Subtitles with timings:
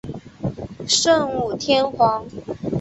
[0.87, 2.25] 圣武天皇。